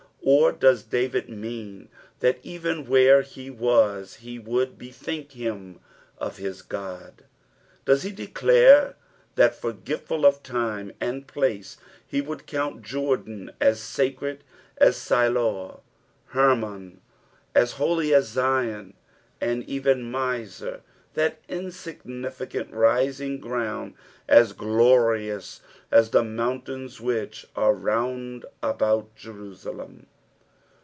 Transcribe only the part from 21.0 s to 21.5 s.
that